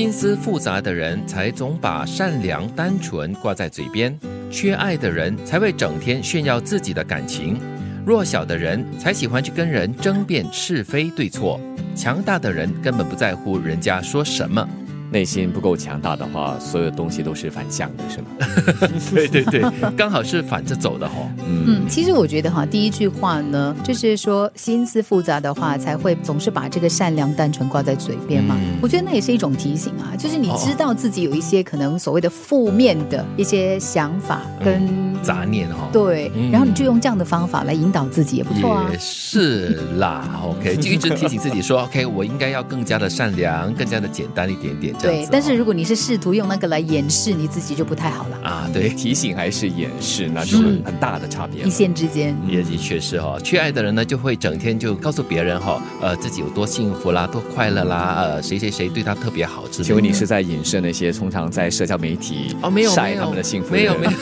[0.00, 4.18] 心思复杂的人才总把善良单纯挂在嘴边，
[4.50, 7.60] 缺爱的人才会整天炫耀自己的感情，
[8.06, 11.60] 弱小的人才喜欢去跟人争辩是非对错，
[11.94, 14.66] 强大的人根本不在乎人家说什么。
[15.10, 18.26] 内心不够强大的话，所有东西都是反向的，是吗？
[19.12, 19.62] 对对对，
[19.96, 21.14] 刚好是反着走的哈。
[21.46, 28.56] 嗯，其实我觉得哈，第一句话呢，就是说心思复杂的话，才会总是把这个善良单纯挂在嘴边嘛。
[28.80, 34.88] 我觉得那也是一种提醒啊，就是你知道自己有一些可能所谓的负面的一些想法跟
[35.22, 35.88] 杂念哈。
[35.92, 38.88] 对，然后你就用这样的方法来引导自己，也不错啊。
[38.92, 44.94] 也是啦，OK，就一直提醒自己说，OK，我应该要更加的善良，更加的简单一点点。
[45.02, 48.68] 对，但是如果你是试图用那个来掩饰你自己，就不太好了啊。
[48.72, 51.64] 对，提醒还是掩饰，那是很大的差别。
[51.64, 53.38] 一线之间，也的确是哈。
[53.42, 59.64] 缺爱的人呢，就会整天就告诉别人哈，呃，自己有多幸福啦，多快乐啦，呃，谁谁谁对他特别好。
[59.70, 63.72] 请问你是在影射那些通常在社交媒体哦，没有晒他们的幸福？
[63.72, 64.10] 没有没有，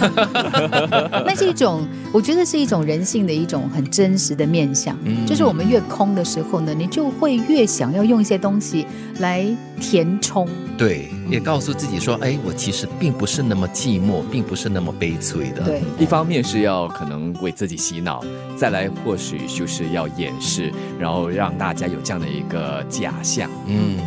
[1.26, 4.96] 那是一种，我觉得是一种人性的一种很真实的面相。
[5.04, 8.86] 嗯，就是我们越空的时候呢，你就会越想要用一些东西
[9.18, 9.44] 来
[9.80, 10.48] 填充。
[10.76, 15.62] 对，也告诉自己说，哎，我其实并不是那么寂寞，并不是那么悲催的。
[15.62, 18.24] 对，一方面是要可能为自己洗脑，
[18.56, 23.50] 再来或许就是要掩饰，然后让大家有这样的一个假象。
[23.66, 23.98] 嗯，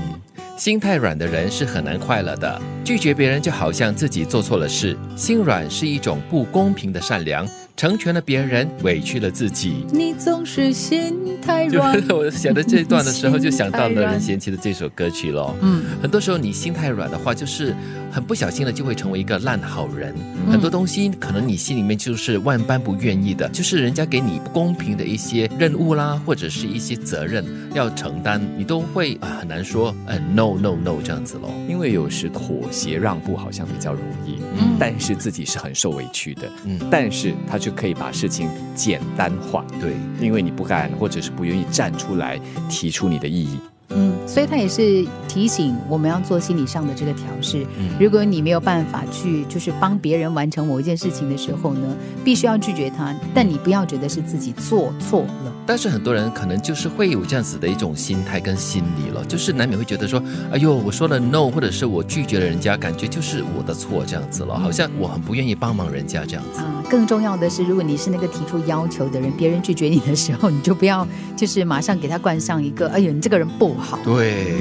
[0.58, 4.98] 心太软的人是很难快乐的，拒绝别人就好像自己做错了事。
[5.16, 7.46] 心软是一种不公平的善良。
[7.82, 9.84] 成全了别人，委屈了自己。
[9.92, 12.00] 你总是心太软。
[12.14, 15.56] 我写的这段的时候，就想到了任贤齐的这首歌曲喽。
[15.64, 17.76] 嗯，很多时候你心太软的话，就是
[18.12, 20.14] 很不小心的就会成为一个烂好人。
[20.52, 27.44] 很多东西可能你心里面就是万般不愿意的，就是人家给你不公平的一些任务啦，或者是一些责任
[27.74, 31.50] 要承担，你都会啊很难说嗯 no no no 这样子喽。
[31.68, 37.82] 因为有时妥协让步好像比较容易，嗯，但是自己是很受委屈的，嗯，但是他就。
[37.82, 42.40] 可以把事情简单化，对，因为你不敢或者是不愿意站出来
[42.70, 43.60] 提出你的意义。
[43.96, 47.66] 嗯，所以他也是提醒我们要做心理上的这个调试。
[48.00, 55.54] 如果你没有办法去就是帮别人完成某一件事情的时候呢，必须要拒绝他，但你不要觉得是自己做错了。
[55.66, 66.60] 但是很多人可能就是会有这样子的一种心态跟心理了，就是难免会觉得说，哎呦，我说了 no，或者是我拒绝了人家，感觉就是我的错这样子了，好像我很不愿意帮忙人家这样子。
[66.60, 71.08] 啊，更重要的是，如果你是那个提出要求的人，别人拒绝你的时候，你就不要
[71.38, 74.00] 就是马上给他冠上一个，哎呦，你这个人不好。
[74.04, 74.58] 对，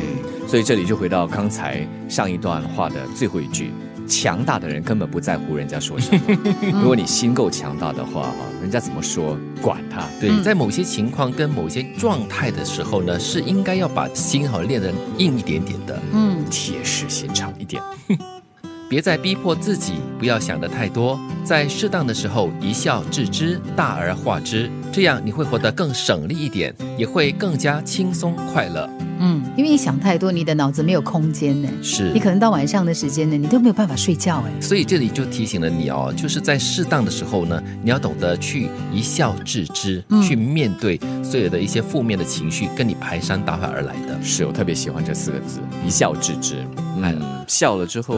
[0.47, 3.73] 所以这里就回到刚才上一段话的最后一句。
[4.09, 6.21] 强大的人根本不在乎人家说什么。
[6.83, 10.03] 如果你心够强大的话，哈，人家怎么说管他。
[10.21, 17.81] 对，在某些情况跟某些状态的时候呢，是应该要把心好练得硬一点点的，嗯，铁石心肠一点。
[18.91, 28.91] 别再逼迫自己，不要想得太多，在适当的时候一笑置之，大而化之，这样你会活得更省力一点，也会更加轻松快乐。
[29.21, 31.69] 嗯，因为你想太多，你的脑子没有空间呢。
[31.83, 34.61] 是，你可能到晚上的时间呢，你都没有办法睡觉哎。
[34.61, 44.19] 所以这里就提醒了你哦，就是在适当的时候呢，你要懂得去一笑置之，去面对所有的一些负面的情绪，跟你排山倒海而来的。
[44.23, 46.57] 是我特别喜欢这四个字，一笑置之。
[47.03, 48.17] 嗯，笑了之后，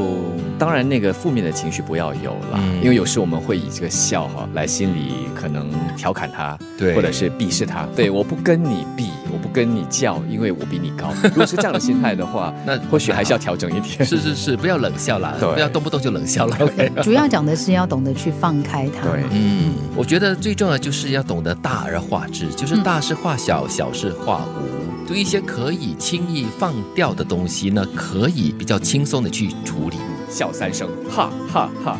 [0.58, 7.86] 当然那个负面的情绪不要有了，因为有时我们会以这个笑哈来心里可能调侃他，对，或者是鄙视他。
[7.94, 9.10] 对，我不跟你比，
[9.52, 11.12] 跟你叫，因为我比你高。
[11.22, 14.04] 如果是这样的心态的话， 那或许还是要调整一点。
[14.04, 16.56] 是是是，不要冷笑啦，不要动不动就冷笑了。
[16.60, 19.08] OK，主要讲的是要懂得去放开它。
[19.08, 25.06] 对，嗯，我觉得最重要就是要懂得大而化之，就是大事化小，小事化无。
[25.06, 29.96] 对一些可以轻易放掉的东西呢，可以比较轻松的去处理。
[30.30, 31.98] 笑三声，哈哈哈。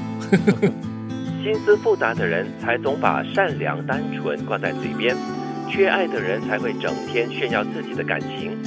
[1.43, 5.17] 心思复杂的人才总把善良单纯挂在嘴边，
[5.73, 8.63] 缺爱的人才会整天炫耀自己的感情，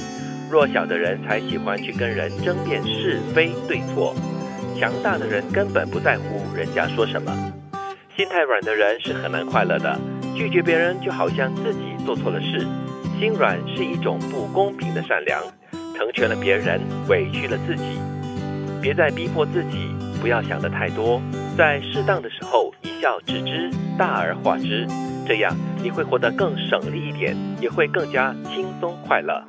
[0.50, 4.12] 弱小的人才喜欢去跟人争辩是非对错，
[4.76, 7.32] 强大的人根本不在乎人家说什么。
[8.16, 9.96] 心太软的人是很难快乐的，
[10.34, 12.66] 拒绝别人就好像自己做错了事。
[13.20, 15.40] 心软是一种不公平的善良，
[15.96, 18.00] 成全了别人，委屈了自己。
[18.82, 21.22] 别再逼迫自己，不要想得太多，
[21.56, 24.88] 在适当的时候一笑置之，大而化之，
[25.26, 25.52] 这样
[25.82, 29.42] 你会活得更省力一点，也会更加轻松快乐。